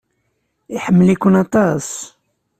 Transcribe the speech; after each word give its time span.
Iḥemmel-iken 0.75 1.33
aṭas. 1.43 1.87